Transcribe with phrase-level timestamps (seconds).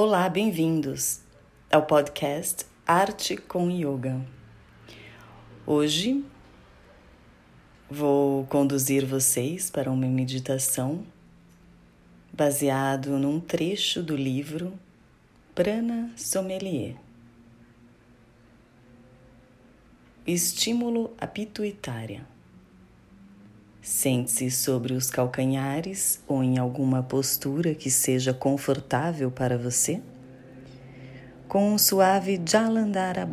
[0.00, 1.22] Olá, bem-vindos
[1.72, 4.24] ao podcast Arte com Yoga.
[5.66, 6.24] Hoje
[7.90, 11.04] vou conduzir vocês para uma meditação
[12.32, 14.72] baseado num trecho do livro
[15.52, 16.94] Prana Sommelier.
[20.24, 22.24] Estímulo à pituitária.
[23.88, 30.02] Sente-se sobre os calcanhares ou em alguma postura que seja confortável para você,
[31.48, 33.26] com um suave Jalandhara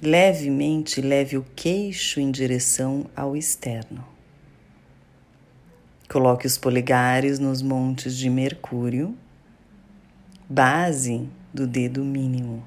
[0.00, 4.02] Levemente leve o queixo em direção ao externo.
[6.08, 9.14] Coloque os polegares nos montes de Mercúrio,
[10.48, 12.64] base do dedo mínimo.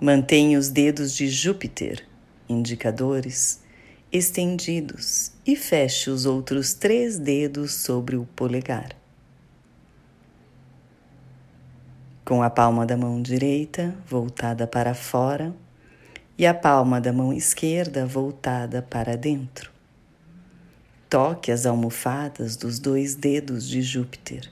[0.00, 2.06] Mantenha os dedos de Júpiter
[2.48, 3.60] indicadores
[4.12, 8.96] estendidos e feche os outros três dedos sobre o polegar.
[12.24, 15.54] Com a palma da mão direita voltada para fora
[16.38, 19.70] e a palma da mão esquerda voltada para dentro.
[21.08, 24.50] Toque as almofadas dos dois dedos de Júpiter.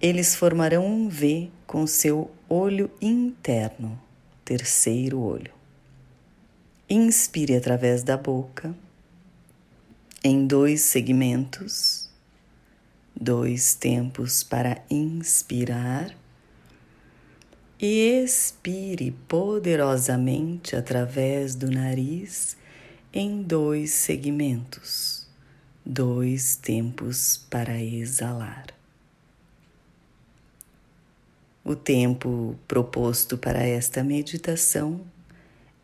[0.00, 3.98] Eles formarão um V com seu olho interno,
[4.44, 5.55] terceiro olho.
[6.88, 8.72] Inspire através da boca
[10.22, 12.08] em dois segmentos,
[13.12, 16.16] dois tempos para inspirar.
[17.80, 22.56] E expire poderosamente através do nariz
[23.12, 25.26] em dois segmentos,
[25.84, 28.66] dois tempos para exalar.
[31.64, 35.00] O tempo proposto para esta meditação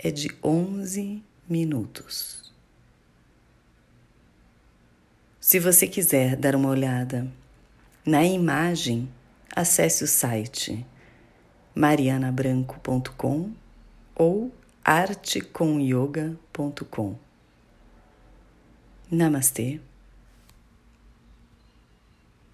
[0.02, 2.52] é de 11 minutos.
[5.40, 7.26] Se você quiser dar uma olhada
[8.04, 9.08] na imagem,
[9.54, 10.84] acesse o site
[11.74, 13.52] marianabranco.com
[14.14, 14.52] ou
[14.84, 17.16] artecomyoga.com.
[19.10, 19.80] Namastê.